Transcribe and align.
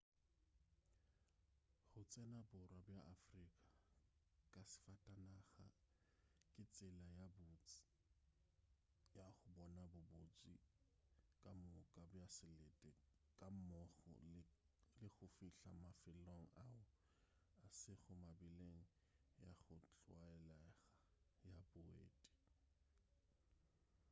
go 1.91 2.01
tsena 2.11 2.39
borwa 2.49 2.77
bja 2.85 2.99
afrika 3.15 3.65
ka 4.51 4.61
safatanaga 4.73 5.65
ke 6.55 6.63
tsela 6.73 7.05
ye 7.17 7.27
botse 7.37 7.83
ya 9.17 9.25
go 9.37 9.47
bona 9.55 9.83
bobotse 9.93 10.51
kamoka 11.41 12.01
bja 12.11 12.25
selete 12.37 12.89
gammogo 13.37 14.11
le 14.99 15.07
go 15.15 15.25
fihla 15.35 15.71
mafelong 15.83 16.47
ao 16.67 16.81
a 17.65 17.67
sego 17.79 18.13
mebileng 18.23 18.83
ya 19.43 19.51
go 19.65 19.77
tlwaelega 20.01 20.77
ya 21.53 21.59
boeti 21.69 22.27